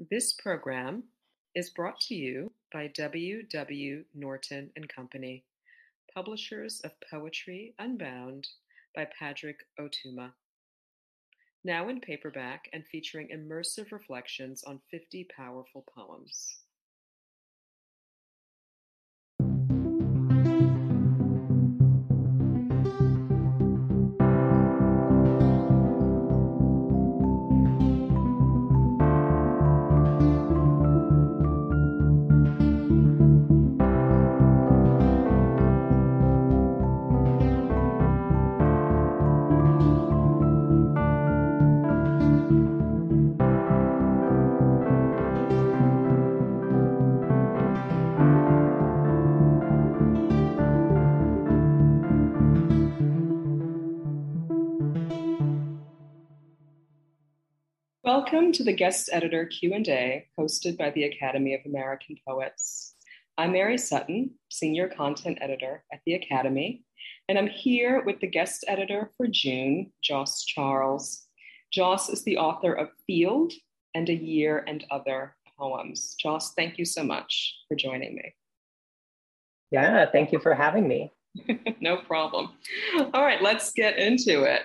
This 0.00 0.32
program 0.32 1.02
is 1.56 1.70
brought 1.70 1.98
to 2.02 2.14
you 2.14 2.52
by 2.72 2.86
W. 2.86 3.42
W. 3.42 4.04
Norton 4.14 4.70
and 4.76 4.88
Company, 4.88 5.44
publishers 6.14 6.80
of 6.82 6.92
Poetry 7.10 7.74
Unbound 7.80 8.46
by 8.94 9.06
Padraig 9.06 9.56
Ó 9.76 9.90
Tuama. 9.90 10.34
Now 11.64 11.88
in 11.88 12.00
paperback 12.00 12.68
and 12.72 12.86
featuring 12.86 13.30
immersive 13.34 13.90
reflections 13.90 14.62
on 14.62 14.80
50 14.88 15.26
powerful 15.36 15.84
poems. 15.92 16.58
Welcome 58.08 58.52
to 58.52 58.64
the 58.64 58.72
guest 58.72 59.10
editor 59.12 59.44
Q&A 59.44 60.26
hosted 60.40 60.78
by 60.78 60.88
the 60.92 61.04
Academy 61.04 61.52
of 61.52 61.60
American 61.66 62.16
Poets. 62.26 62.94
I'm 63.36 63.52
Mary 63.52 63.76
Sutton, 63.76 64.30
senior 64.48 64.88
content 64.88 65.36
editor 65.42 65.84
at 65.92 66.00
the 66.06 66.14
Academy, 66.14 66.84
and 67.28 67.36
I'm 67.36 67.48
here 67.48 68.02
with 68.06 68.18
the 68.20 68.26
guest 68.26 68.64
editor 68.66 69.10
for 69.18 69.26
June, 69.26 69.92
Joss 70.02 70.46
Charles. 70.46 71.26
Joss 71.70 72.08
is 72.08 72.24
the 72.24 72.38
author 72.38 72.72
of 72.72 72.88
Field 73.06 73.52
and 73.94 74.08
A 74.08 74.14
Year 74.14 74.64
and 74.66 74.86
Other 74.90 75.36
Poems. 75.58 76.16
Joss, 76.18 76.54
thank 76.54 76.78
you 76.78 76.86
so 76.86 77.04
much 77.04 77.56
for 77.68 77.74
joining 77.74 78.14
me. 78.14 78.34
Yeah, 79.70 80.06
thank 80.10 80.32
you 80.32 80.38
for 80.38 80.54
having 80.54 80.88
me. 80.88 81.12
no 81.82 81.98
problem. 81.98 82.52
All 83.12 83.22
right, 83.22 83.42
let's 83.42 83.70
get 83.74 83.98
into 83.98 84.44
it. 84.44 84.62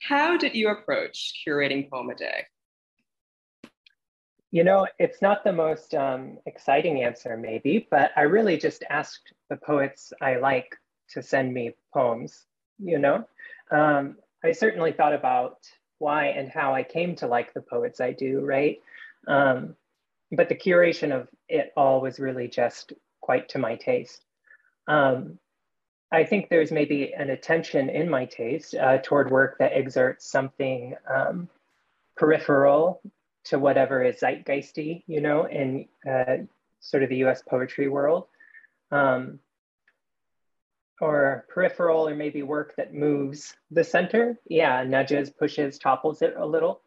How 0.00 0.38
did 0.38 0.54
you 0.54 0.70
approach 0.70 1.34
curating 1.46 1.90
Poem 1.90 2.08
a 2.08 2.14
Day? 2.14 2.46
You 4.52 4.64
know, 4.64 4.86
it's 4.98 5.20
not 5.20 5.44
the 5.44 5.52
most 5.52 5.94
um, 5.94 6.38
exciting 6.46 7.02
answer, 7.02 7.36
maybe, 7.36 7.86
but 7.90 8.12
I 8.16 8.22
really 8.22 8.56
just 8.56 8.84
asked 8.88 9.32
the 9.50 9.56
poets 9.56 10.12
I 10.20 10.36
like 10.36 10.76
to 11.10 11.22
send 11.22 11.52
me 11.52 11.74
poems, 11.92 12.46
you 12.78 12.98
know? 12.98 13.26
Um, 13.70 14.16
I 14.44 14.52
certainly 14.52 14.92
thought 14.92 15.12
about 15.12 15.58
why 15.98 16.26
and 16.26 16.50
how 16.50 16.74
I 16.74 16.82
came 16.82 17.16
to 17.16 17.26
like 17.26 17.52
the 17.54 17.60
poets 17.60 18.00
I 18.00 18.12
do, 18.12 18.40
right? 18.40 18.80
Um, 19.26 19.74
but 20.32 20.48
the 20.48 20.54
curation 20.54 21.12
of 21.12 21.28
it 21.48 21.72
all 21.76 22.00
was 22.00 22.18
really 22.18 22.48
just 22.48 22.92
quite 23.20 23.48
to 23.50 23.58
my 23.58 23.76
taste. 23.76 24.24
Um, 24.86 25.38
I 26.12 26.24
think 26.24 26.48
there's 26.48 26.70
maybe 26.70 27.12
an 27.14 27.30
attention 27.30 27.90
in 27.90 28.08
my 28.08 28.26
taste 28.26 28.74
uh, 28.74 28.98
toward 28.98 29.30
work 29.30 29.58
that 29.58 29.72
exerts 29.72 30.30
something 30.30 30.94
um, 31.12 31.48
peripheral 32.16 33.00
to 33.46 33.58
whatever 33.58 34.02
is 34.02 34.20
zeitgeisty, 34.20 35.02
you 35.06 35.20
know, 35.20 35.44
in 35.44 35.86
uh, 36.08 36.38
sort 36.80 37.02
of 37.02 37.08
the 37.08 37.24
US 37.24 37.42
poetry 37.42 37.88
world. 37.88 38.26
Um, 38.90 39.40
or 41.00 41.44
peripheral, 41.48 42.08
or 42.08 42.14
maybe 42.14 42.42
work 42.42 42.74
that 42.76 42.94
moves 42.94 43.54
the 43.70 43.84
center. 43.84 44.38
Yeah, 44.48 44.82
nudges, 44.84 45.30
pushes, 45.30 45.78
topples 45.78 46.22
it 46.22 46.34
a 46.36 46.46
little, 46.46 46.80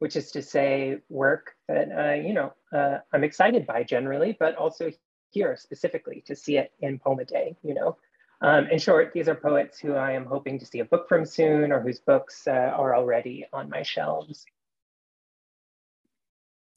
which 0.00 0.16
is 0.16 0.32
to 0.32 0.42
say, 0.42 0.98
work 1.08 1.54
that, 1.68 1.88
uh, 1.92 2.14
you 2.14 2.34
know, 2.34 2.52
uh, 2.72 2.98
I'm 3.12 3.24
excited 3.24 3.66
by 3.66 3.84
generally, 3.84 4.36
but 4.38 4.56
also 4.56 4.90
here 5.30 5.56
specifically 5.56 6.22
to 6.26 6.34
see 6.34 6.58
it 6.58 6.72
in 6.80 6.98
Poem 6.98 7.20
a 7.20 7.24
Day, 7.24 7.56
you 7.62 7.74
know. 7.74 7.96
Um, 8.40 8.66
in 8.66 8.80
short, 8.80 9.12
these 9.14 9.28
are 9.28 9.36
poets 9.36 9.78
who 9.78 9.94
I 9.94 10.12
am 10.12 10.26
hoping 10.26 10.58
to 10.58 10.66
see 10.66 10.80
a 10.80 10.84
book 10.84 11.08
from 11.08 11.24
soon 11.24 11.70
or 11.70 11.80
whose 11.80 12.00
books 12.00 12.48
uh, 12.48 12.50
are 12.50 12.96
already 12.96 13.46
on 13.52 13.70
my 13.70 13.84
shelves. 13.84 14.44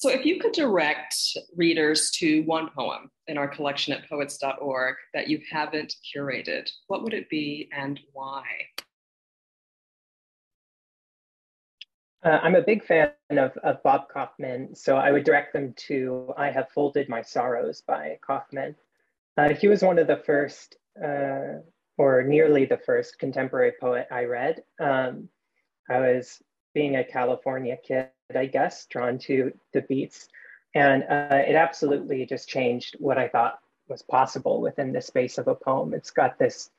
So, 0.05 0.11
if 0.11 0.23
you 0.23 0.39
could 0.39 0.51
direct 0.51 1.15
readers 1.55 2.11
to 2.19 2.43
one 2.43 2.69
poem 2.77 3.09
in 3.25 3.39
our 3.39 3.47
collection 3.47 3.91
at 3.91 4.07
poets.org 4.07 4.97
that 5.15 5.27
you 5.27 5.41
haven't 5.51 5.95
curated, 6.15 6.69
what 6.85 7.01
would 7.01 7.15
it 7.15 7.27
be 7.27 7.71
and 7.75 7.99
why? 8.13 8.43
Uh, 12.23 12.37
I'm 12.43 12.53
a 12.53 12.61
big 12.61 12.85
fan 12.85 13.13
of, 13.31 13.57
of 13.63 13.81
Bob 13.81 14.07
Kaufman, 14.13 14.75
so 14.75 14.95
I 14.95 15.11
would 15.11 15.23
direct 15.23 15.53
them 15.53 15.73
to 15.87 16.31
I 16.37 16.51
Have 16.51 16.69
Folded 16.69 17.09
My 17.09 17.23
Sorrows 17.23 17.81
by 17.81 18.19
Kaufman. 18.23 18.75
Uh, 19.39 19.55
he 19.55 19.67
was 19.67 19.81
one 19.81 19.97
of 19.97 20.05
the 20.05 20.21
first, 20.23 20.75
uh, 21.03 21.61
or 21.97 22.21
nearly 22.21 22.65
the 22.65 22.79
first, 22.85 23.17
contemporary 23.17 23.73
poet 23.81 24.05
I 24.11 24.25
read. 24.25 24.61
Um, 24.79 25.29
I 25.89 25.97
was 25.97 26.43
being 26.75 26.97
a 26.97 27.03
California 27.03 27.75
kid 27.83 28.09
I 28.33 28.45
guess, 28.45 28.85
drawn 28.87 29.17
to 29.19 29.51
the 29.73 29.81
beats. 29.81 30.29
And 30.73 31.03
uh, 31.03 31.43
it 31.47 31.55
absolutely 31.55 32.25
just 32.25 32.49
changed 32.49 32.95
what 32.99 33.17
I 33.17 33.27
thought 33.27 33.59
was 33.87 34.01
possible 34.01 34.61
within 34.61 34.91
the 34.91 35.01
space 35.01 35.37
of 35.37 35.47
a 35.47 35.55
poem. 35.55 35.93
It's 35.93 36.11
got 36.11 36.39
this, 36.39 36.69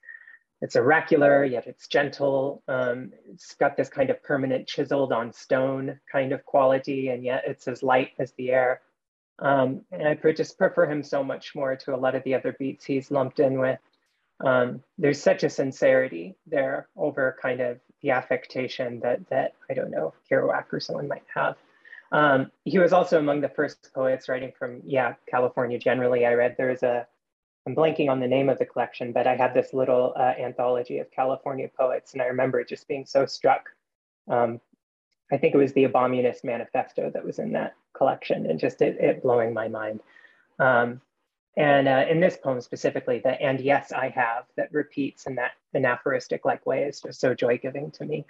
it's 0.60 0.76
oracular, 0.76 1.44
yet 1.44 1.66
it's 1.66 1.86
gentle. 1.86 2.62
Um, 2.68 3.12
it's 3.30 3.54
got 3.54 3.76
this 3.76 3.88
kind 3.88 4.10
of 4.10 4.22
permanent 4.22 4.66
chiseled 4.66 5.12
on 5.12 5.32
stone 5.32 6.00
kind 6.10 6.32
of 6.32 6.44
quality, 6.44 7.08
and 7.08 7.24
yet 7.24 7.44
it's 7.46 7.68
as 7.68 7.82
light 7.82 8.10
as 8.18 8.32
the 8.32 8.50
air. 8.50 8.80
Um, 9.38 9.82
and 9.92 10.08
I 10.08 10.32
just 10.32 10.58
prefer 10.58 10.86
him 10.90 11.02
so 11.02 11.22
much 11.22 11.54
more 11.54 11.76
to 11.76 11.94
a 11.94 11.96
lot 11.96 12.14
of 12.14 12.24
the 12.24 12.34
other 12.34 12.56
beats 12.58 12.84
he's 12.84 13.10
lumped 13.10 13.38
in 13.38 13.58
with. 13.58 13.78
Um, 14.44 14.82
there's 14.98 15.20
such 15.20 15.44
a 15.44 15.50
sincerity 15.50 16.36
there 16.46 16.88
over 16.96 17.36
kind 17.40 17.60
of 17.60 17.80
the 18.02 18.10
affectation 18.10 19.00
that 19.00 19.26
that 19.30 19.54
I 19.70 19.74
don't 19.74 19.90
know 19.90 20.12
Kerouac 20.30 20.72
or 20.72 20.80
someone 20.80 21.08
might 21.08 21.24
have. 21.34 21.56
Um, 22.12 22.50
he 22.64 22.78
was 22.78 22.92
also 22.92 23.18
among 23.18 23.40
the 23.40 23.48
first 23.48 23.90
poets 23.94 24.28
writing 24.28 24.52
from 24.58 24.82
yeah 24.84 25.14
California 25.28 25.78
generally. 25.78 26.26
I 26.26 26.34
read 26.34 26.56
there's 26.58 26.82
a 26.82 27.06
I'm 27.66 27.74
blanking 27.74 28.08
on 28.08 28.20
the 28.20 28.28
name 28.28 28.48
of 28.48 28.58
the 28.58 28.66
collection, 28.66 29.12
but 29.12 29.26
I 29.26 29.34
had 29.34 29.52
this 29.52 29.74
little 29.74 30.12
uh, 30.16 30.34
anthology 30.38 30.98
of 30.98 31.10
California 31.10 31.68
poets, 31.76 32.12
and 32.12 32.22
I 32.22 32.26
remember 32.26 32.62
just 32.62 32.86
being 32.86 33.04
so 33.04 33.26
struck. 33.26 33.70
Um, 34.28 34.60
I 35.32 35.36
think 35.36 35.54
it 35.54 35.58
was 35.58 35.72
the 35.72 35.84
Abomunist 35.84 36.44
Manifesto 36.44 37.10
that 37.10 37.24
was 37.24 37.40
in 37.40 37.52
that 37.52 37.74
collection, 37.92 38.46
and 38.46 38.60
just 38.60 38.82
it, 38.82 38.98
it 39.00 39.22
blowing 39.22 39.52
my 39.52 39.66
mind. 39.66 40.00
Um, 40.60 41.00
and 41.56 41.88
uh, 41.88 42.04
in 42.08 42.20
this 42.20 42.36
poem 42.36 42.60
specifically, 42.60 43.20
the 43.24 43.40
and 43.40 43.60
yes, 43.60 43.90
I 43.90 44.10
have 44.10 44.44
that 44.56 44.68
repeats 44.72 45.26
in 45.26 45.34
that 45.36 45.52
anaphoristic 45.74 46.44
like 46.44 46.66
way 46.66 46.82
is 46.82 47.00
just 47.00 47.20
so 47.20 47.34
joy 47.34 47.58
giving 47.58 47.90
to 47.92 48.04
me. 48.04 48.26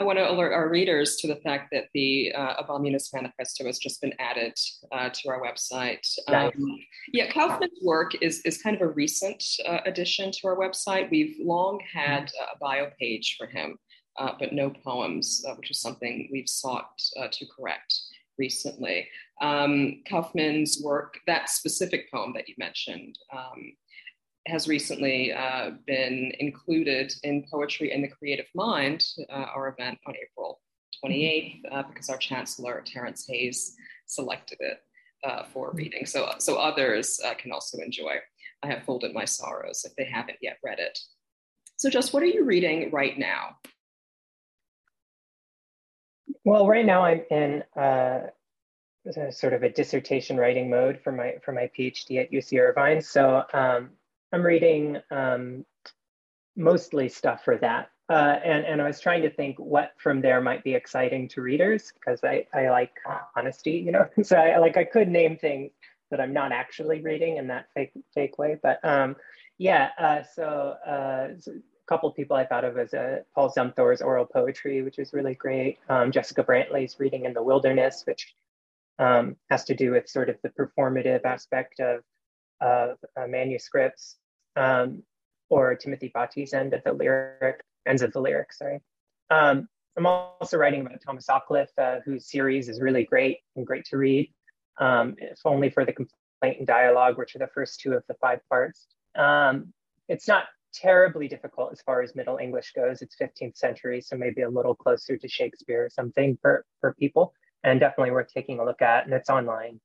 I 0.00 0.04
want 0.04 0.18
to 0.18 0.30
alert 0.30 0.52
our 0.52 0.68
readers 0.68 1.16
to 1.16 1.26
the 1.26 1.36
fact 1.36 1.70
that 1.72 1.86
the 1.92 2.32
uh, 2.32 2.62
Abomunist 2.62 3.12
Manifesto 3.12 3.64
has 3.64 3.78
just 3.78 4.00
been 4.00 4.12
added 4.20 4.54
uh, 4.92 5.10
to 5.12 5.28
our 5.28 5.42
website. 5.42 6.06
Nice. 6.28 6.52
Um, 6.56 6.78
yeah, 7.12 7.32
Kaufman's 7.32 7.80
work 7.82 8.12
is, 8.22 8.40
is 8.42 8.62
kind 8.62 8.76
of 8.76 8.82
a 8.82 8.88
recent 8.88 9.42
uh, 9.66 9.78
addition 9.86 10.30
to 10.30 10.46
our 10.46 10.56
website. 10.56 11.10
We've 11.10 11.34
long 11.40 11.80
had 11.92 12.30
a 12.52 12.56
bio 12.58 12.90
page 13.00 13.34
for 13.36 13.48
him, 13.48 13.76
uh, 14.18 14.34
but 14.38 14.52
no 14.52 14.70
poems, 14.70 15.44
uh, 15.48 15.54
which 15.54 15.72
is 15.72 15.80
something 15.80 16.28
we've 16.30 16.48
sought 16.48 16.90
uh, 17.20 17.26
to 17.32 17.46
correct 17.46 17.92
recently. 18.38 19.08
Um, 19.40 20.02
Kaufman's 20.08 20.80
work, 20.82 21.18
that 21.26 21.48
specific 21.48 22.10
poem 22.10 22.32
that 22.34 22.48
you 22.48 22.54
mentioned, 22.58 23.18
um, 23.32 23.72
has 24.46 24.66
recently 24.66 25.32
uh, 25.32 25.70
been 25.86 26.32
included 26.38 27.12
in 27.22 27.44
Poetry 27.50 27.92
in 27.92 28.02
the 28.02 28.08
Creative 28.08 28.46
Mind, 28.54 29.04
uh, 29.30 29.46
our 29.54 29.68
event 29.68 29.98
on 30.06 30.14
April 30.16 30.60
28th, 31.04 31.60
uh, 31.70 31.82
because 31.82 32.08
our 32.08 32.16
Chancellor, 32.16 32.82
Terrence 32.84 33.26
Hayes, 33.28 33.76
selected 34.06 34.58
it 34.60 34.78
uh, 35.24 35.44
for 35.52 35.72
reading. 35.72 36.06
So, 36.06 36.32
so 36.38 36.56
others 36.56 37.20
uh, 37.24 37.34
can 37.34 37.52
also 37.52 37.78
enjoy. 37.78 38.16
I 38.62 38.68
have 38.68 38.84
folded 38.84 39.14
my 39.14 39.24
sorrows 39.24 39.84
if 39.84 39.94
they 39.96 40.04
haven't 40.04 40.38
yet 40.42 40.58
read 40.64 40.78
it. 40.78 40.98
So, 41.76 41.88
just 41.88 42.12
what 42.12 42.22
are 42.22 42.26
you 42.26 42.44
reading 42.44 42.90
right 42.90 43.16
now? 43.18 43.56
Well, 46.48 46.66
right 46.66 46.86
now 46.86 47.04
I'm 47.04 47.22
in 47.30 47.62
uh, 47.76 48.28
sort 49.30 49.52
of 49.52 49.62
a 49.62 49.68
dissertation 49.68 50.36
writing 50.36 50.70
mode 50.70 51.00
for 51.02 51.12
my 51.12 51.34
for 51.42 51.52
my 51.52 51.70
PhD 51.78 52.20
at 52.20 52.32
UC 52.32 52.60
Irvine. 52.60 53.00
So 53.02 53.44
um, 53.52 53.90
I'm 54.32 54.42
reading 54.42 54.98
um, 55.10 55.64
mostly 56.56 57.08
stuff 57.08 57.44
for 57.44 57.56
that 57.58 57.90
uh, 58.10 58.38
and, 58.42 58.64
and 58.64 58.80
I 58.80 58.86
was 58.86 59.00
trying 59.00 59.22
to 59.22 59.30
think 59.30 59.58
what 59.58 59.92
from 59.98 60.22
there 60.22 60.40
might 60.40 60.64
be 60.64 60.74
exciting 60.74 61.28
to 61.28 61.42
readers 61.42 61.92
because 61.92 62.24
I, 62.24 62.46
I 62.54 62.70
like 62.70 62.92
honesty, 63.36 63.72
you 63.72 63.92
know. 63.92 64.08
so 64.22 64.36
I 64.36 64.56
like 64.58 64.76
I 64.78 64.84
could 64.84 65.08
name 65.08 65.36
things 65.36 65.72
that 66.10 66.20
I'm 66.20 66.32
not 66.32 66.52
actually 66.52 67.02
reading 67.02 67.36
in 67.36 67.48
that 67.48 67.66
fake 67.74 67.92
fake 68.14 68.38
way. 68.38 68.58
But 68.62 68.82
um, 68.82 69.16
yeah, 69.58 69.90
uh, 69.98 70.22
so, 70.22 70.76
uh, 70.86 71.38
so 71.38 71.52
couple 71.88 72.10
people 72.12 72.36
I 72.36 72.44
thought 72.44 72.64
of 72.64 72.76
as 72.78 72.92
uh, 72.92 73.20
Paul 73.34 73.52
Zumthor's 73.56 74.02
oral 74.02 74.26
poetry, 74.26 74.82
which 74.82 74.98
is 74.98 75.12
really 75.12 75.34
great. 75.34 75.78
Um, 75.88 76.12
Jessica 76.12 76.44
Brantley's 76.44 77.00
Reading 77.00 77.24
in 77.24 77.32
the 77.32 77.42
Wilderness, 77.42 78.04
which 78.06 78.34
um, 78.98 79.36
has 79.50 79.64
to 79.64 79.74
do 79.74 79.92
with 79.92 80.08
sort 80.08 80.28
of 80.28 80.36
the 80.42 80.50
performative 80.50 81.24
aspect 81.24 81.80
of, 81.80 82.02
of 82.60 82.98
uh, 83.16 83.26
manuscripts, 83.26 84.16
um, 84.56 85.02
or 85.48 85.74
Timothy 85.74 86.12
Bahti's 86.14 86.52
end 86.52 86.74
of 86.74 86.82
the 86.84 86.92
lyric, 86.92 87.62
ends 87.86 88.02
of 88.02 88.12
the 88.12 88.20
lyric, 88.20 88.52
sorry. 88.52 88.80
Um, 89.30 89.68
I'm 89.96 90.06
also 90.06 90.58
writing 90.58 90.82
about 90.82 91.00
Thomas 91.04 91.26
Hoccleve, 91.26 91.68
uh, 91.78 91.96
whose 92.04 92.30
series 92.30 92.68
is 92.68 92.80
really 92.80 93.04
great 93.04 93.38
and 93.56 93.66
great 93.66 93.84
to 93.86 93.96
read, 93.96 94.32
um, 94.78 95.16
if 95.18 95.40
only 95.44 95.70
for 95.70 95.84
the 95.84 95.92
complaint 95.92 96.58
and 96.58 96.66
dialogue, 96.66 97.18
which 97.18 97.34
are 97.34 97.40
the 97.40 97.48
first 97.48 97.80
two 97.80 97.94
of 97.94 98.04
the 98.08 98.14
five 98.14 98.40
parts. 98.48 98.86
Um, 99.16 99.72
it's 100.08 100.28
not 100.28 100.44
terribly 100.72 101.28
difficult 101.28 101.72
as 101.72 101.80
far 101.82 102.02
as 102.02 102.14
Middle 102.14 102.38
English 102.38 102.72
goes. 102.72 103.02
It's 103.02 103.16
15th 103.20 103.56
century, 103.56 104.00
so 104.00 104.16
maybe 104.16 104.42
a 104.42 104.50
little 104.50 104.74
closer 104.74 105.16
to 105.16 105.28
Shakespeare 105.28 105.84
or 105.84 105.90
something 105.90 106.38
for, 106.40 106.64
for 106.80 106.94
people 106.94 107.32
and 107.64 107.80
definitely 107.80 108.12
worth 108.12 108.32
taking 108.32 108.60
a 108.60 108.64
look 108.64 108.82
at, 108.82 109.04
and 109.04 109.12
it's 109.12 109.30
online. 109.30 109.80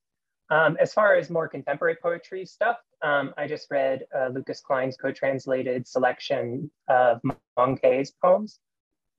Um, 0.49 0.77
as 0.79 0.93
far 0.93 1.15
as 1.15 1.29
more 1.29 1.47
contemporary 1.47 1.95
poetry 2.01 2.45
stuff, 2.45 2.77
um, 3.01 3.33
I 3.37 3.47
just 3.47 3.71
read 3.71 4.05
uh, 4.15 4.27
Lucas 4.27 4.61
Klein's 4.61 4.97
co-translated 4.97 5.87
selection 5.87 6.69
of 6.87 7.21
Mang 7.57 7.77
Ke's 7.77 8.11
poems. 8.21 8.59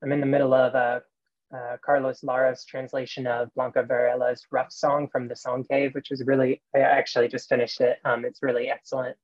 I'm 0.03 0.13
in 0.13 0.21
the 0.21 0.27
middle 0.27 0.55
of 0.55 0.75
uh, 0.75 1.01
uh, 1.55 1.77
Carlos 1.85 2.23
Lara's 2.23 2.65
translation 2.65 3.27
of 3.27 3.49
Blanca 3.55 3.83
Varela's 3.83 4.47
Rough 4.51 4.73
Song 4.73 5.09
from 5.11 5.29
the 5.29 5.37
Song 5.37 5.65
Cave, 5.65 5.95
which 5.95 6.11
was 6.11 6.23
really, 6.27 6.63
I 6.75 6.81
actually 6.81 7.29
just 7.29 7.49
finished 7.49 7.81
it. 7.81 7.99
Um, 8.05 8.25
it's 8.25 8.43
really 8.43 8.69
excellent. 8.69 9.17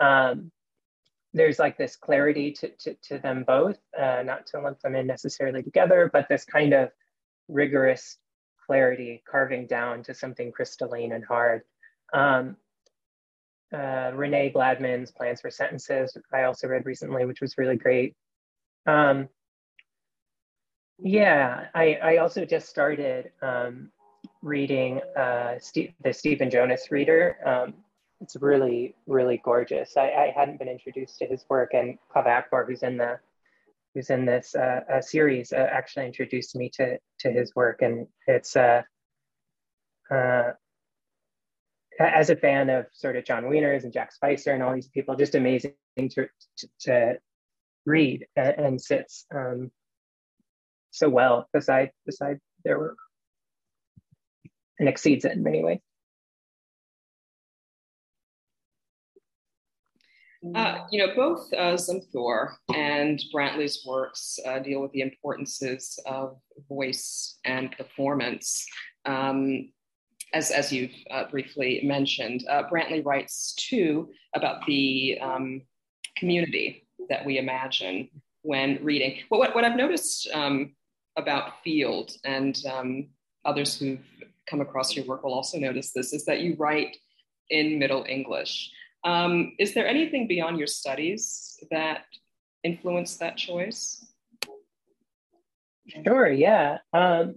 Um, 0.00 0.50
there's 1.36 1.58
like 1.58 1.76
this 1.76 1.96
clarity 1.96 2.50
to, 2.50 2.68
to, 2.78 2.94
to 3.02 3.18
them 3.18 3.44
both, 3.46 3.78
uh, 3.96 4.22
not 4.24 4.46
to 4.46 4.60
lump 4.60 4.80
them 4.80 4.96
in 4.96 5.06
necessarily 5.06 5.62
together, 5.62 6.10
but 6.10 6.26
this 6.30 6.46
kind 6.46 6.72
of 6.72 6.88
rigorous 7.46 8.16
clarity, 8.64 9.22
carving 9.30 9.66
down 9.66 10.02
to 10.02 10.14
something 10.14 10.50
crystalline 10.50 11.12
and 11.12 11.24
hard. 11.24 11.62
Um, 12.14 12.56
uh, 13.72 14.12
Renee 14.14 14.50
Gladman's 14.54 15.10
Plans 15.10 15.42
for 15.42 15.50
Sentences, 15.50 16.16
I 16.32 16.44
also 16.44 16.68
read 16.68 16.86
recently, 16.86 17.26
which 17.26 17.42
was 17.42 17.58
really 17.58 17.76
great. 17.76 18.14
Um, 18.86 19.28
yeah, 20.98 21.66
I, 21.74 21.98
I 22.02 22.16
also 22.16 22.46
just 22.46 22.70
started 22.70 23.30
um, 23.42 23.90
reading 24.40 25.02
uh, 25.14 25.56
Steve, 25.60 25.92
the 26.02 26.14
Stephen 26.14 26.48
Jonas 26.48 26.90
Reader. 26.90 27.36
Um, 27.44 27.74
it's 28.20 28.36
really, 28.36 28.94
really 29.06 29.40
gorgeous. 29.44 29.96
I, 29.96 30.10
I, 30.10 30.32
hadn't 30.34 30.58
been 30.58 30.68
introduced 30.68 31.18
to 31.18 31.26
his 31.26 31.44
work, 31.48 31.74
and 31.74 31.98
Kaveh 32.14 32.26
Akbar, 32.26 32.64
who's 32.64 32.82
in 32.82 32.96
the 32.96 33.18
who's 33.94 34.10
in 34.10 34.26
this 34.26 34.54
uh, 34.54 34.80
uh, 34.92 35.00
series, 35.00 35.52
uh, 35.52 35.68
actually 35.70 36.06
introduced 36.06 36.56
me 36.56 36.70
to 36.70 36.98
to 37.20 37.30
his 37.30 37.54
work, 37.54 37.82
and 37.82 38.06
it's 38.26 38.56
uh, 38.56 38.82
uh, 40.10 40.52
as 41.98 42.30
a 42.30 42.36
fan 42.36 42.70
of 42.70 42.86
sort 42.92 43.16
of 43.16 43.24
John 43.24 43.44
Wieners 43.44 43.84
and 43.84 43.92
Jack 43.92 44.12
Spicer 44.12 44.52
and 44.52 44.62
all 44.62 44.74
these 44.74 44.88
people, 44.88 45.16
just 45.16 45.34
amazing 45.34 45.74
to 45.96 46.28
to, 46.58 46.68
to 46.80 47.18
read 47.84 48.26
and, 48.34 48.54
and 48.58 48.80
sits 48.80 49.26
um, 49.34 49.70
so 50.90 51.08
well 51.08 51.48
beside 51.52 51.90
beside 52.06 52.40
their 52.64 52.78
work 52.78 52.98
and 54.78 54.88
exceeds 54.88 55.24
it 55.24 55.32
in 55.32 55.42
many 55.42 55.62
ways. 55.62 55.80
Uh, 60.54 60.84
you 60.90 61.04
know, 61.04 61.14
both 61.14 61.52
uh, 61.54 61.76
Zumthor 61.76 62.54
and 62.74 63.20
Brantley's 63.34 63.84
works 63.86 64.38
uh, 64.46 64.58
deal 64.58 64.80
with 64.80 64.92
the 64.92 65.00
importances 65.00 65.98
of 66.06 66.36
voice 66.68 67.38
and 67.44 67.72
performance. 67.72 68.66
Um, 69.04 69.70
as, 70.34 70.50
as 70.50 70.72
you've 70.72 70.92
uh, 71.10 71.24
briefly 71.30 71.80
mentioned, 71.82 72.44
uh, 72.50 72.64
Brantley 72.70 73.04
writes 73.04 73.54
too 73.54 74.10
about 74.34 74.66
the 74.66 75.18
um, 75.20 75.62
community 76.16 76.86
that 77.08 77.24
we 77.24 77.38
imagine 77.38 78.08
when 78.42 78.78
reading. 78.82 79.18
Well, 79.30 79.40
what, 79.40 79.54
what 79.54 79.64
I've 79.64 79.76
noticed 79.76 80.28
um, 80.32 80.74
about 81.16 81.62
Field 81.64 82.12
and 82.24 82.56
um, 82.70 83.08
others 83.44 83.78
who've 83.78 84.00
come 84.48 84.60
across 84.60 84.94
your 84.94 85.04
work 85.06 85.24
will 85.24 85.34
also 85.34 85.58
notice 85.58 85.92
this 85.92 86.12
is 86.12 86.24
that 86.26 86.40
you 86.40 86.54
write 86.58 86.96
in 87.50 87.78
Middle 87.78 88.04
English. 88.08 88.70
Um, 89.06 89.52
is 89.60 89.72
there 89.72 89.86
anything 89.86 90.26
beyond 90.26 90.58
your 90.58 90.66
studies 90.66 91.56
that 91.70 92.02
influenced 92.64 93.20
that 93.20 93.36
choice? 93.36 94.04
Sure. 96.04 96.28
Yeah. 96.28 96.78
Um, 96.92 97.36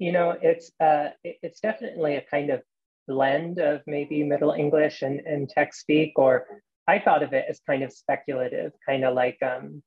you 0.00 0.10
know, 0.10 0.36
it's 0.42 0.72
uh, 0.80 1.10
it's 1.22 1.60
definitely 1.60 2.16
a 2.16 2.24
kind 2.28 2.50
of 2.50 2.62
blend 3.06 3.60
of 3.60 3.82
maybe 3.86 4.24
Middle 4.24 4.50
English 4.50 5.02
and, 5.02 5.20
and 5.20 5.48
text 5.48 5.80
speak, 5.80 6.14
or 6.16 6.46
I 6.88 6.98
thought 6.98 7.22
of 7.22 7.32
it 7.32 7.46
as 7.48 7.60
kind 7.64 7.84
of 7.84 7.92
speculative, 7.92 8.72
kind 8.84 9.04
of 9.04 9.14
like 9.14 9.38
um, 9.40 9.84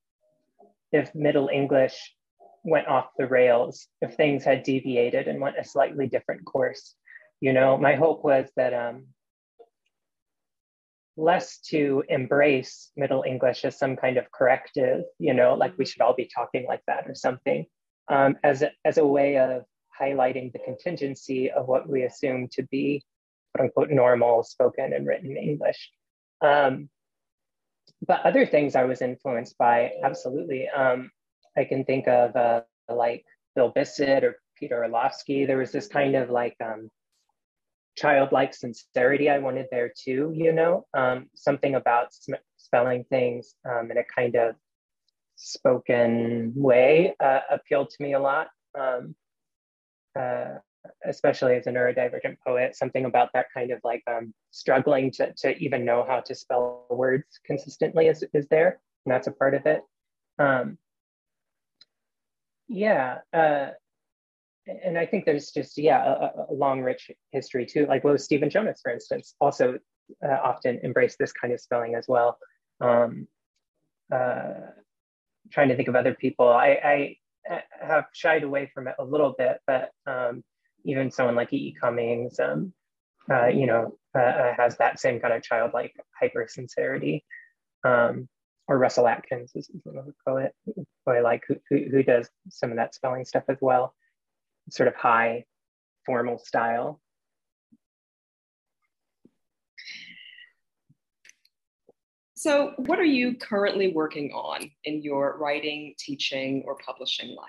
if 0.93 1.13
Middle 1.13 1.49
English 1.51 2.15
went 2.63 2.87
off 2.87 3.09
the 3.17 3.27
rails, 3.27 3.87
if 4.01 4.15
things 4.15 4.45
had 4.45 4.63
deviated 4.63 5.27
and 5.27 5.41
went 5.41 5.59
a 5.59 5.63
slightly 5.65 6.07
different 6.07 6.45
course. 6.45 6.95
You 7.41 7.51
know, 7.51 7.77
my 7.77 7.95
hope 7.95 8.23
was 8.23 8.49
that 8.55 8.73
um, 8.73 9.07
less 11.17 11.57
to 11.57 12.03
embrace 12.09 12.91
Middle 12.95 13.23
English 13.23 13.65
as 13.65 13.77
some 13.77 13.95
kind 13.95 14.17
of 14.17 14.31
corrective, 14.31 15.03
you 15.19 15.33
know, 15.33 15.55
like 15.55 15.77
we 15.77 15.85
should 15.85 16.01
all 16.01 16.13
be 16.13 16.29
talking 16.33 16.65
like 16.67 16.81
that 16.87 17.07
or 17.07 17.15
something, 17.15 17.65
um, 18.07 18.37
as, 18.43 18.61
a, 18.61 18.71
as 18.85 18.97
a 18.97 19.05
way 19.05 19.37
of 19.37 19.63
highlighting 19.99 20.53
the 20.53 20.59
contingency 20.59 21.51
of 21.51 21.67
what 21.67 21.89
we 21.89 22.03
assume 22.03 22.47
to 22.51 22.63
be 22.63 23.03
quote 23.55 23.65
unquote 23.65 23.89
normal 23.89 24.43
spoken 24.43 24.93
and 24.93 25.07
written 25.07 25.35
English. 25.35 25.91
Um, 26.41 26.89
but 28.05 28.21
other 28.23 28.45
things 28.45 28.75
I 28.75 28.85
was 28.85 29.01
influenced 29.01 29.57
by, 29.57 29.91
absolutely. 30.03 30.69
Um, 30.69 31.09
I 31.57 31.63
can 31.63 31.83
think 31.83 32.07
of 32.07 32.35
uh, 32.35 32.61
like 32.89 33.25
Bill 33.55 33.69
Bissett 33.69 34.23
or 34.23 34.37
Peter 34.55 34.83
Orlovsky. 34.83 35.45
There 35.45 35.57
was 35.57 35.71
this 35.71 35.87
kind 35.87 36.15
of 36.15 36.29
like 36.29 36.55
um, 36.63 36.89
childlike 37.97 38.53
sincerity 38.53 39.29
I 39.29 39.39
wanted 39.39 39.65
there 39.71 39.91
too, 39.97 40.31
you 40.33 40.53
know, 40.53 40.85
um, 40.93 41.29
something 41.35 41.75
about 41.75 42.13
sm- 42.13 42.43
spelling 42.57 43.03
things 43.09 43.55
um, 43.69 43.89
in 43.91 43.97
a 43.97 44.03
kind 44.03 44.35
of 44.35 44.55
spoken 45.35 46.53
way 46.55 47.15
uh, 47.19 47.39
appealed 47.49 47.89
to 47.89 48.03
me 48.03 48.13
a 48.13 48.19
lot, 48.19 48.47
um, 48.79 49.15
uh, 50.17 50.55
especially 51.05 51.55
as 51.55 51.65
a 51.67 51.71
neurodivergent 51.71 52.37
poet. 52.45 52.75
Something 52.75 53.05
about 53.05 53.29
that 53.33 53.47
kind 53.53 53.71
of 53.71 53.79
like 53.83 54.03
um, 54.07 54.33
struggling 54.51 55.11
to, 55.11 55.33
to 55.39 55.57
even 55.57 55.83
know 55.83 56.05
how 56.07 56.19
to 56.21 56.35
spell 56.35 56.85
words 56.89 57.39
consistently 57.45 58.07
is, 58.07 58.23
is 58.33 58.47
there, 58.49 58.79
and 59.05 59.13
that's 59.13 59.27
a 59.27 59.31
part 59.31 59.55
of 59.55 59.65
it. 59.65 59.81
Um, 60.37 60.77
yeah, 62.67 63.19
uh, 63.33 63.69
and 64.83 64.97
I 64.97 65.05
think 65.05 65.25
there's 65.25 65.51
just 65.51 65.77
yeah 65.77 66.03
a, 66.03 66.51
a, 66.51 66.53
long, 66.53 66.81
rich 66.81 67.11
history 67.31 67.65
too. 67.65 67.85
Like 67.87 68.03
well, 68.03 68.17
Stephen 68.17 68.49
Jonas, 68.49 68.79
for 68.81 68.91
instance, 68.91 69.35
also 69.39 69.77
uh, 70.23 70.37
often 70.43 70.79
embraced 70.83 71.17
this 71.19 71.31
kind 71.31 71.53
of 71.53 71.59
spelling 71.59 71.95
as 71.95 72.05
well. 72.07 72.37
Um, 72.81 73.27
uh, 74.13 74.53
trying 75.51 75.69
to 75.69 75.75
think 75.75 75.87
of 75.87 75.95
other 75.95 76.13
people, 76.13 76.47
I, 76.47 76.67
I, 76.83 77.15
have 77.81 78.05
shied 78.13 78.43
away 78.43 78.69
from 78.73 78.89
it 78.89 78.95
a 78.99 79.05
little 79.05 79.33
bit, 79.37 79.59
but 79.65 79.91
um, 80.05 80.43
even 80.83 81.09
someone 81.09 81.35
like 81.35 81.53
E. 81.53 81.73
Cummings, 81.79 82.39
um, 82.41 82.73
uh, 83.31 83.47
you 83.47 83.65
know, 83.65 83.97
uh, 84.13 84.21
uh, 84.21 84.53
has 84.57 84.75
that 84.77 84.99
same 84.99 85.21
kind 85.21 85.33
of 85.33 85.43
childlike 85.43 85.93
hyper 86.19 86.45
sincerity. 86.49 87.23
Um, 87.85 88.27
or 88.67 88.77
Russell 88.77 89.07
Atkins 89.07 89.53
is 89.55 89.71
another 89.85 90.13
poet 90.27 90.53
I 91.07 91.21
like 91.21 91.43
who, 91.47 91.55
who, 91.69 91.85
who 91.89 92.03
does 92.03 92.29
some 92.49 92.69
of 92.69 92.75
that 92.75 92.93
spelling 92.93 93.23
stuff 93.23 93.45
as 93.47 93.59
well 93.61 93.93
sort 94.69 94.87
of 94.87 94.95
high 94.95 95.45
formal 96.05 96.37
style. 96.37 97.01
So, 102.35 102.73
what 102.77 102.99
are 102.99 103.03
you 103.03 103.35
currently 103.35 103.93
working 103.93 104.31
on 104.31 104.69
in 104.83 105.01
your 105.01 105.37
writing, 105.39 105.95
teaching, 105.97 106.63
or 106.67 106.77
publishing 106.85 107.35
life? 107.35 107.47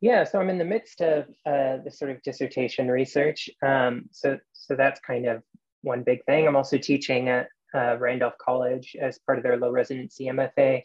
Yeah, 0.00 0.24
so 0.24 0.40
I'm 0.40 0.48
in 0.48 0.58
the 0.58 0.64
midst 0.64 1.00
of 1.00 1.24
uh, 1.44 1.78
the 1.84 1.90
sort 1.90 2.10
of 2.10 2.22
dissertation 2.22 2.88
research. 2.88 3.50
Um, 3.64 4.06
so, 4.10 4.38
so 4.52 4.74
that's 4.76 5.00
kind 5.00 5.26
of 5.26 5.42
one 5.82 6.02
big 6.02 6.24
thing. 6.24 6.46
I'm 6.46 6.56
also 6.56 6.78
teaching 6.78 7.28
at 7.28 7.48
uh, 7.74 7.98
Randolph 7.98 8.38
College 8.38 8.96
as 9.00 9.18
part 9.18 9.38
of 9.38 9.44
their 9.44 9.56
low 9.56 9.70
residency 9.70 10.26
MFA, 10.26 10.82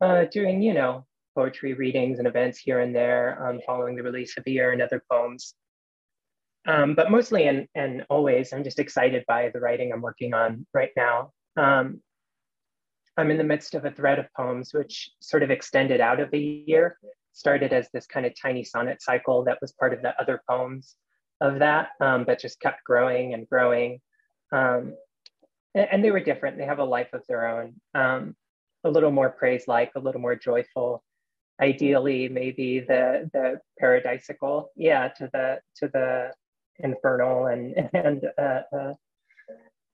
uh, 0.00 0.24
doing, 0.32 0.62
you 0.62 0.74
know, 0.74 1.06
poetry 1.34 1.74
readings 1.74 2.18
and 2.18 2.28
events 2.28 2.58
here 2.58 2.80
and 2.80 2.94
there 2.94 3.46
um, 3.46 3.60
following 3.66 3.96
the 3.96 4.02
release 4.02 4.36
of 4.36 4.46
year 4.46 4.72
and 4.72 4.82
other 4.82 5.02
poems. 5.10 5.54
Um, 6.66 6.94
but 6.94 7.10
mostly 7.10 7.48
and, 7.48 7.66
and 7.74 8.04
always, 8.08 8.52
I'm 8.52 8.64
just 8.64 8.78
excited 8.78 9.24
by 9.26 9.50
the 9.52 9.60
writing 9.60 9.92
I'm 9.92 10.02
working 10.02 10.32
on 10.32 10.66
right 10.72 10.90
now. 10.96 11.32
Um, 11.56 12.00
I'm 13.16 13.30
in 13.30 13.38
the 13.38 13.44
midst 13.44 13.74
of 13.74 13.84
a 13.84 13.90
thread 13.90 14.18
of 14.18 14.26
poems 14.36 14.72
which 14.72 15.10
sort 15.20 15.42
of 15.42 15.50
extended 15.50 16.00
out 16.00 16.20
of 16.20 16.30
the 16.30 16.64
year, 16.66 16.98
started 17.32 17.72
as 17.72 17.88
this 17.92 18.06
kind 18.06 18.26
of 18.26 18.32
tiny 18.40 18.64
sonnet 18.64 19.02
cycle 19.02 19.44
that 19.44 19.58
was 19.60 19.72
part 19.72 19.92
of 19.92 20.02
the 20.02 20.18
other 20.20 20.42
poems 20.48 20.96
of 21.40 21.58
that, 21.58 21.88
um, 22.00 22.24
but 22.24 22.38
just 22.38 22.60
kept 22.60 22.84
growing 22.84 23.34
and 23.34 23.48
growing. 23.48 24.00
Um, 24.52 24.94
and, 25.74 25.88
and, 25.90 26.04
they 26.04 26.10
were 26.10 26.20
different. 26.20 26.58
They 26.58 26.66
have 26.66 26.78
a 26.78 26.84
life 26.84 27.12
of 27.12 27.22
their 27.26 27.48
own, 27.48 27.74
um, 27.94 28.36
a 28.84 28.90
little 28.90 29.10
more 29.10 29.30
praise-like, 29.30 29.92
a 29.96 30.00
little 30.00 30.20
more 30.20 30.36
joyful. 30.36 31.02
Ideally, 31.60 32.28
maybe 32.28 32.80
the 32.80 33.30
the 33.32 33.60
paradisical, 33.80 34.66
yeah, 34.76 35.08
to 35.08 35.30
the 35.32 35.60
to 35.76 35.88
the 35.88 36.32
infernal 36.78 37.46
and 37.46 37.88
and 37.92 38.24
uh, 38.38 38.62
uh, 38.76 38.94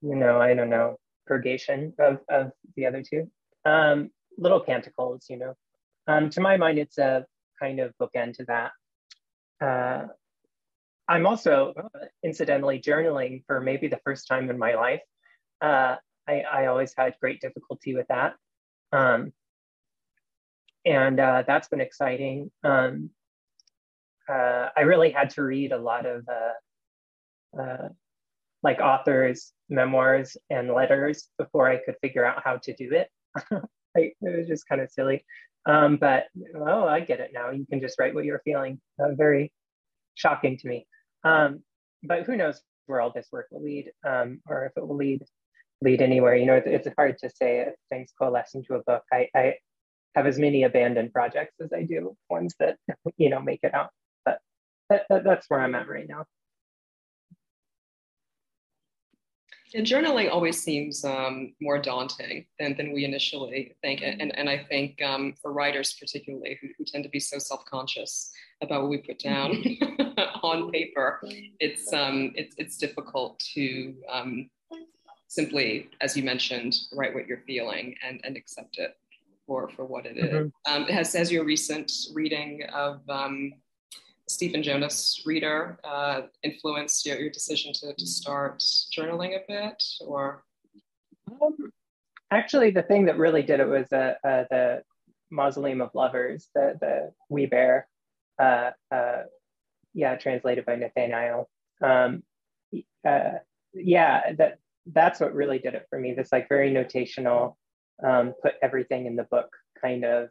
you 0.00 0.14
know, 0.14 0.40
I 0.40 0.54
don't 0.54 0.70
know, 0.70 0.96
purgation 1.26 1.92
of 1.98 2.20
of 2.28 2.52
the 2.76 2.86
other 2.86 3.02
two. 3.02 3.30
Um, 3.64 4.10
little 4.38 4.60
canticles, 4.60 5.26
you 5.28 5.38
know. 5.38 5.54
Um, 6.06 6.30
to 6.30 6.40
my 6.40 6.56
mind, 6.56 6.78
it's 6.78 6.98
a 6.98 7.26
kind 7.60 7.80
of 7.80 7.92
bookend 8.00 8.36
to 8.36 8.44
that. 8.44 8.70
Uh, 9.60 10.06
I'm 11.08 11.26
also 11.26 11.74
uh, 11.76 12.06
incidentally 12.22 12.80
journaling 12.80 13.42
for 13.46 13.60
maybe 13.60 13.88
the 13.88 14.00
first 14.04 14.28
time 14.28 14.48
in 14.50 14.58
my 14.58 14.74
life. 14.74 15.00
Uh, 15.60 15.96
I, 16.28 16.42
I, 16.42 16.66
always 16.66 16.94
had 16.96 17.14
great 17.20 17.40
difficulty 17.40 17.94
with 17.94 18.06
that. 18.08 18.34
Um, 18.92 19.32
and 20.88 21.20
uh, 21.20 21.44
that's 21.46 21.68
been 21.68 21.80
exciting. 21.80 22.50
Um, 22.64 23.10
uh, 24.28 24.68
I 24.76 24.80
really 24.82 25.10
had 25.10 25.30
to 25.30 25.42
read 25.42 25.72
a 25.72 25.78
lot 25.78 26.06
of 26.06 26.26
uh, 26.28 27.60
uh, 27.60 27.88
like 28.62 28.80
authors' 28.80 29.52
memoirs 29.68 30.36
and 30.50 30.72
letters 30.72 31.28
before 31.36 31.68
I 31.68 31.76
could 31.76 31.96
figure 32.00 32.24
out 32.24 32.42
how 32.42 32.56
to 32.56 32.74
do 32.74 32.92
it. 32.92 33.08
it 33.94 34.14
was 34.20 34.48
just 34.48 34.66
kind 34.66 34.80
of 34.80 34.90
silly. 34.90 35.24
Um, 35.66 35.96
but 35.96 36.24
oh, 36.56 36.86
I 36.86 37.00
get 37.00 37.20
it 37.20 37.32
now. 37.34 37.50
You 37.50 37.66
can 37.66 37.80
just 37.80 37.98
write 37.98 38.14
what 38.14 38.24
you're 38.24 38.42
feeling. 38.44 38.80
very 38.98 39.52
shocking 40.14 40.56
to 40.56 40.68
me. 40.68 40.86
Um, 41.24 41.62
but 42.02 42.22
who 42.22 42.36
knows 42.36 42.62
where 42.86 43.00
all 43.00 43.12
this 43.12 43.28
work 43.30 43.48
will 43.50 43.62
lead, 43.62 43.90
um, 44.06 44.40
or 44.46 44.64
if 44.64 44.72
it 44.76 44.86
will 44.86 44.96
lead 44.96 45.22
lead 45.82 46.00
anywhere. 46.00 46.34
You 46.34 46.46
know, 46.46 46.54
it's, 46.54 46.86
it's 46.86 46.96
hard 46.96 47.18
to 47.18 47.30
say 47.30 47.60
if 47.60 47.74
things 47.90 48.12
coalesce 48.18 48.54
into 48.54 48.74
a 48.74 48.82
book. 48.82 49.02
I, 49.12 49.28
I 49.34 49.54
have 50.14 50.26
as 50.26 50.38
many 50.38 50.64
abandoned 50.64 51.12
projects 51.12 51.54
as 51.60 51.72
I 51.72 51.82
do 51.82 52.16
ones 52.28 52.54
that 52.58 52.76
you 53.16 53.30
know 53.30 53.40
make 53.40 53.60
it 53.62 53.74
out. 53.74 53.90
But 54.24 54.38
that, 54.90 55.06
that, 55.08 55.24
that's 55.24 55.48
where 55.48 55.60
I'm 55.60 55.74
at 55.74 55.88
right 55.88 56.08
now. 56.08 56.24
And 59.74 59.86
journaling 59.86 60.30
always 60.30 60.62
seems 60.62 61.04
um, 61.04 61.52
more 61.60 61.78
daunting 61.78 62.46
than, 62.58 62.74
than 62.76 62.92
we 62.92 63.04
initially 63.04 63.76
think. 63.82 64.00
And, 64.02 64.36
and 64.36 64.48
I 64.48 64.64
think 64.64 65.02
um, 65.02 65.34
for 65.42 65.52
writers, 65.52 65.94
particularly, 66.00 66.58
who, 66.60 66.68
who, 66.78 66.84
tend 66.86 67.04
to 67.04 67.10
be 67.10 67.20
so 67.20 67.38
self 67.38 67.66
conscious 67.66 68.30
about 68.62 68.82
what 68.82 68.90
we 68.90 68.98
put 68.98 69.18
down 69.18 69.52
on 70.42 70.70
paper, 70.70 71.20
it's, 71.60 71.92
um, 71.92 72.32
it's, 72.34 72.54
it's 72.56 72.78
difficult 72.78 73.38
to 73.54 73.94
um, 74.10 74.48
simply, 75.26 75.90
as 76.00 76.16
you 76.16 76.22
mentioned, 76.22 76.74
write 76.94 77.14
what 77.14 77.26
you're 77.26 77.42
feeling 77.46 77.94
and, 78.02 78.20
and 78.24 78.38
accept 78.38 78.78
it 78.78 78.96
for, 79.48 79.68
for 79.70 79.84
what 79.84 80.06
it 80.06 80.16
is. 80.16 80.32
Mm-hmm. 80.32 80.72
Um, 80.72 80.84
has, 80.84 81.12
has 81.14 81.32
your 81.32 81.44
recent 81.44 81.90
reading 82.14 82.62
of 82.72 83.00
um, 83.08 83.54
Stephen 84.28 84.62
Jonas 84.62 85.22
reader 85.26 85.80
uh, 85.82 86.22
influenced 86.44 87.04
your, 87.06 87.18
your 87.18 87.30
decision 87.30 87.72
to, 87.80 87.94
to 87.94 88.06
start 88.06 88.60
journaling 88.96 89.34
a 89.34 89.40
bit 89.48 89.82
or? 90.00 90.44
Um, 91.28 91.72
actually, 92.30 92.70
the 92.70 92.82
thing 92.82 93.06
that 93.06 93.18
really 93.18 93.42
did 93.42 93.58
it 93.58 93.68
was 93.68 93.90
uh, 93.90 94.14
uh, 94.22 94.44
the 94.50 94.82
Mausoleum 95.30 95.80
of 95.80 95.90
Lovers, 95.94 96.48
the, 96.54 96.78
the 96.80 97.12
Guibert, 97.34 97.84
uh, 98.38 98.70
uh, 98.94 99.22
yeah, 99.94 100.16
translated 100.16 100.64
by 100.64 100.76
Nathanaël. 100.76 101.46
Um, 101.82 102.22
uh, 103.06 103.38
yeah, 103.74 104.32
that 104.34 104.58
that's 104.90 105.20
what 105.20 105.34
really 105.34 105.58
did 105.58 105.74
it 105.74 105.86
for 105.90 105.98
me. 105.98 106.14
This 106.14 106.32
like 106.32 106.48
very 106.48 106.70
notational, 106.70 107.56
um, 108.04 108.34
put 108.42 108.54
everything 108.62 109.06
in 109.06 109.16
the 109.16 109.24
book 109.24 109.50
kind 109.80 110.04
of 110.04 110.30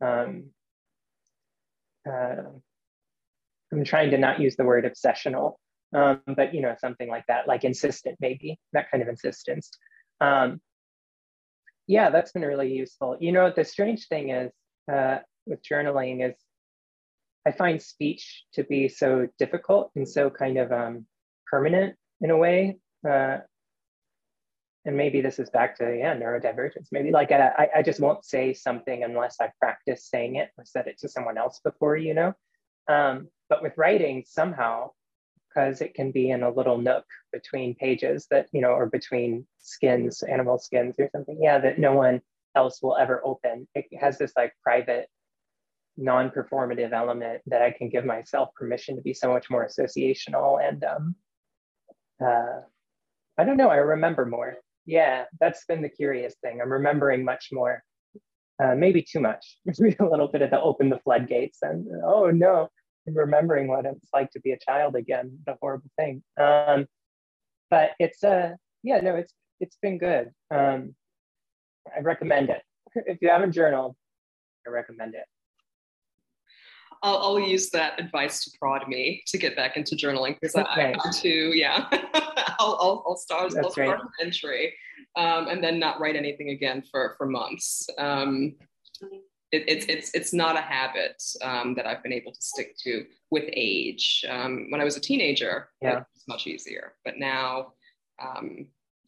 um, 0.00 0.50
uh, 2.08 2.42
I'm 3.72 3.84
trying 3.84 4.10
to 4.10 4.18
not 4.18 4.40
use 4.40 4.56
the 4.56 4.64
word 4.64 4.84
obsessional, 4.84 5.54
um, 5.94 6.20
but 6.26 6.54
you 6.54 6.60
know, 6.60 6.74
something 6.78 7.08
like 7.08 7.24
that, 7.28 7.48
like 7.48 7.64
insistent, 7.64 8.16
maybe 8.20 8.58
that 8.72 8.90
kind 8.90 9.02
of 9.02 9.08
insistence. 9.08 9.70
Um, 10.20 10.60
yeah, 11.86 12.10
that's 12.10 12.32
been 12.32 12.42
really 12.42 12.72
useful. 12.72 13.16
You 13.20 13.32
know, 13.32 13.52
the 13.54 13.64
strange 13.64 14.06
thing 14.08 14.30
is 14.30 14.52
uh, 14.92 15.18
with 15.46 15.60
journaling 15.62 16.28
is 16.28 16.34
I 17.46 17.52
find 17.52 17.80
speech 17.80 18.44
to 18.54 18.64
be 18.64 18.88
so 18.88 19.28
difficult 19.38 19.90
and 19.96 20.08
so 20.08 20.30
kind 20.30 20.56
of 20.58 20.72
um, 20.72 21.06
permanent 21.50 21.96
in 22.20 22.30
a 22.30 22.36
way. 22.36 22.78
Uh, 23.08 23.38
and 24.86 24.96
maybe 24.96 25.20
this 25.20 25.38
is 25.38 25.50
back 25.50 25.76
to 25.76 25.96
yeah 25.96 26.14
neurodivergence 26.14 26.88
maybe 26.92 27.10
like 27.10 27.32
I, 27.32 27.68
I 27.76 27.82
just 27.82 28.00
won't 28.00 28.24
say 28.24 28.52
something 28.52 29.02
unless 29.02 29.36
i 29.40 29.50
practice 29.58 30.08
saying 30.08 30.36
it 30.36 30.50
or 30.58 30.64
said 30.64 30.86
it 30.86 30.98
to 30.98 31.08
someone 31.08 31.38
else 31.38 31.60
before 31.64 31.96
you 31.96 32.14
know 32.14 32.34
um, 32.88 33.28
but 33.48 33.62
with 33.62 33.76
writing, 33.76 34.24
somehow, 34.26 34.90
because 35.48 35.80
it 35.80 35.94
can 35.94 36.10
be 36.10 36.30
in 36.30 36.42
a 36.42 36.50
little 36.50 36.78
nook 36.78 37.04
between 37.32 37.74
pages 37.74 38.26
that, 38.30 38.48
you 38.52 38.60
know, 38.60 38.70
or 38.70 38.86
between 38.86 39.46
skins, 39.58 40.22
animal 40.22 40.58
skins 40.58 40.96
or 40.98 41.08
something, 41.12 41.38
yeah, 41.40 41.58
that 41.58 41.78
no 41.78 41.92
one 41.92 42.20
else 42.54 42.82
will 42.82 42.96
ever 42.96 43.20
open. 43.24 43.68
It 43.74 43.86
has 44.00 44.18
this 44.18 44.32
like 44.36 44.52
private, 44.62 45.08
non 45.96 46.30
performative 46.30 46.92
element 46.92 47.42
that 47.46 47.62
I 47.62 47.70
can 47.70 47.88
give 47.88 48.04
myself 48.04 48.50
permission 48.54 48.96
to 48.96 49.02
be 49.02 49.14
so 49.14 49.32
much 49.32 49.48
more 49.48 49.66
associational. 49.66 50.66
And 50.66 50.84
um, 50.84 51.14
uh, 52.24 52.60
I 53.38 53.44
don't 53.44 53.56
know, 53.56 53.70
I 53.70 53.76
remember 53.76 54.26
more. 54.26 54.56
Yeah, 54.86 55.24
that's 55.40 55.64
been 55.66 55.82
the 55.82 55.88
curious 55.88 56.34
thing. 56.42 56.60
I'm 56.60 56.70
remembering 56.70 57.24
much 57.24 57.48
more. 57.52 57.82
Uh, 58.62 58.74
maybe 58.76 59.02
too 59.02 59.20
much. 59.20 59.58
There's 59.64 59.80
a 59.98 60.04
little 60.04 60.28
bit 60.28 60.42
of 60.42 60.50
the 60.50 60.60
open 60.60 60.88
the 60.88 61.00
floodgates 61.00 61.58
and 61.62 61.86
oh 62.04 62.30
no, 62.30 62.68
remembering 63.06 63.66
what 63.68 63.84
it's 63.86 64.10
like 64.12 64.30
to 64.30 64.40
be 64.40 64.52
a 64.52 64.58
child 64.58 64.96
again, 64.96 65.38
the 65.46 65.56
horrible 65.60 65.90
thing. 65.98 66.22
Um, 66.40 66.86
but 67.70 67.92
it's 67.98 68.22
uh 68.22 68.52
yeah, 68.82 69.00
no, 69.00 69.16
it's 69.16 69.32
it's 69.60 69.76
been 69.82 69.98
good. 69.98 70.30
Um, 70.50 70.94
I 71.96 72.00
recommend 72.00 72.50
it. 72.50 72.62
if 72.94 73.18
you 73.20 73.30
haven't 73.30 73.52
journaled, 73.52 73.96
I 74.66 74.70
recommend 74.70 75.14
it. 75.14 75.24
I'll, 77.04 77.18
I'll, 77.18 77.40
use 77.40 77.70
that 77.70 78.00
advice 78.00 78.44
to 78.44 78.58
prod 78.58 78.88
me 78.88 79.22
to 79.26 79.38
get 79.38 79.54
back 79.54 79.76
into 79.76 79.94
journaling 79.94 80.36
because 80.40 80.56
I, 80.56 80.96
I 80.98 81.10
to 81.20 81.28
yeah 81.28 81.86
I'll, 82.58 82.78
I'll, 82.80 83.04
I'll, 83.06 83.16
start 83.16 83.54
I'll 83.56 83.70
start 83.70 84.00
an 84.00 84.08
entry 84.26 84.74
um, 85.16 85.48
and 85.48 85.62
then 85.62 85.78
not 85.78 86.00
write 86.00 86.16
anything 86.16 86.50
again 86.50 86.82
for 86.90 87.14
for 87.16 87.26
months. 87.26 87.88
Um, 87.98 88.54
it, 89.52 89.64
it's 89.68 89.86
it's 89.86 90.10
it's 90.14 90.32
not 90.32 90.56
a 90.56 90.60
habit 90.60 91.22
um, 91.42 91.74
that 91.74 91.86
I've 91.86 92.02
been 92.02 92.12
able 92.12 92.32
to 92.32 92.42
stick 92.42 92.76
to 92.84 93.04
with 93.30 93.44
age. 93.52 94.24
Um, 94.28 94.66
when 94.70 94.80
I 94.80 94.84
was 94.84 94.96
a 94.96 95.00
teenager, 95.00 95.68
yeah. 95.80 95.90
it 95.90 96.06
was 96.14 96.24
much 96.28 96.46
easier, 96.46 96.94
but 97.04 97.18
now 97.18 97.74
um, 98.20 98.66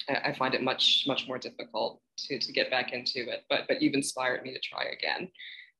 I, 0.09 0.29
I, 0.31 0.33
find 0.33 0.55
it 0.55 0.63
much 0.63 1.05
much 1.07 1.27
more 1.27 1.39
difficult 1.39 2.01
to 2.19 2.39
to 2.39 2.53
get 2.53 2.71
back 2.71 2.93
into 2.93 3.29
it. 3.29 3.45
But 3.51 3.63
but 3.69 3.83
you've 3.83 3.95
inspired 3.95 4.43
me 4.43 4.53
to 4.53 4.61
try 4.61 4.85
again, 4.85 5.29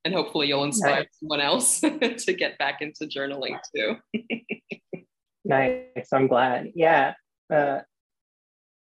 and 0.07 0.15
hopefully 0.15 0.47
you'll 0.47 0.63
inspire 0.63 1.01
nice. 1.01 1.07
someone 1.19 1.41
else 1.41 1.81
to 2.25 2.33
get 2.33 2.57
back 2.57 2.81
into 2.81 3.05
journaling 3.05 3.59
too. 3.75 3.97
nice, 5.45 6.07
I'm 6.13 6.27
glad. 6.27 6.71
Yeah. 6.75 7.13
Uh, 7.53 7.79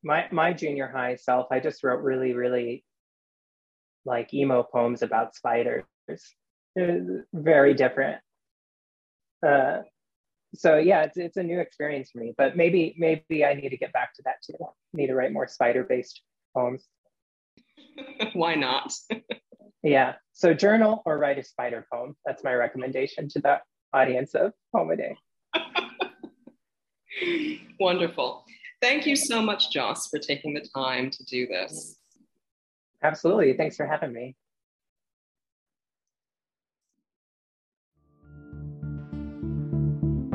my 0.01 0.27
my 0.31 0.53
junior 0.53 0.88
high 0.88 1.17
self, 1.17 1.47
I 1.51 1.59
just 1.59 1.83
wrote 1.83 2.01
really 2.01 2.33
really 2.33 2.85
like 4.05 4.33
emo 4.33 4.63
poems 4.63 5.01
about 5.01 5.35
spiders. 5.35 5.83
very 7.33 7.73
different. 7.73 8.21
Uh, 9.45 9.79
so 10.55 10.77
yeah, 10.77 11.03
it's, 11.03 11.17
it's 11.17 11.38
a 11.38 11.43
new 11.43 11.59
experience 11.59 12.11
for 12.11 12.19
me, 12.19 12.33
but 12.38 12.55
maybe 12.55 12.95
maybe 12.97 13.43
I 13.43 13.55
need 13.55 13.69
to 13.69 13.77
get 13.77 13.91
back 13.91 14.13
to 14.15 14.21
that 14.23 14.35
too. 14.41 14.55
need 14.93 15.07
to 15.07 15.15
write 15.15 15.33
more 15.33 15.49
spider-based 15.49 16.21
poems. 16.55 16.88
Why 18.33 18.55
not? 18.55 18.93
Yeah. 19.83 20.15
So 20.33 20.53
journal 20.53 21.01
or 21.05 21.17
write 21.17 21.38
a 21.38 21.43
spider 21.43 21.86
poem. 21.91 22.15
That's 22.25 22.43
my 22.43 22.53
recommendation 22.53 23.29
to 23.29 23.39
the 23.39 23.59
audience 23.93 24.36
of 24.36 24.53
Poem 24.74 24.91
a 24.91 24.98
Day. 24.98 25.15
Wonderful. 27.79 28.45
Thank 28.81 29.05
you 29.05 29.15
so 29.15 29.41
much, 29.41 29.71
Joss, 29.71 30.07
for 30.07 30.19
taking 30.19 30.53
the 30.53 30.65
time 30.74 31.09
to 31.09 31.24
do 31.25 31.48
this. 31.48 31.98
Absolutely. 33.03 33.53
Thanks 33.53 33.75
for 33.75 33.86
having 33.86 34.13
me. 34.13 34.36